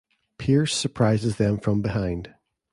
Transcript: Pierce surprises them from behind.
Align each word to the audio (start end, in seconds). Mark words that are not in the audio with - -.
Pierce 0.39 0.73
surprises 0.75 1.35
them 1.37 1.59
from 1.59 1.83
behind. 1.83 2.33